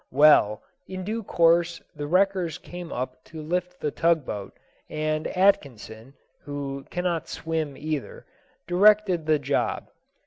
Well, 0.09 0.63
in 0.87 1.03
due 1.03 1.21
course 1.21 1.79
the 1.95 2.07
wreckers 2.07 2.57
came 2.57 2.91
up 2.91 3.23
to 3.25 3.39
lift 3.39 3.79
the 3.79 3.91
tug 3.91 4.25
boat, 4.25 4.57
and 4.89 5.27
Atkinson 5.27 6.15
(who 6.41 6.85
cannot 6.89 7.27
swim 7.27 7.77
either) 7.77 8.25
directed 8.65 9.27
the 9.27 9.37
job. 9.37 9.91